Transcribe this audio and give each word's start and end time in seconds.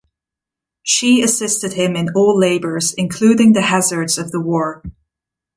She 0.81 1.21
assisted 1.21 1.73
him 1.73 1.95
in 1.95 2.09
all 2.15 2.35
labours 2.35 2.91
including 2.95 3.53
the 3.53 3.61
hazards 3.61 4.17
of 4.17 4.31
the 4.31 4.41
war. 4.41 4.81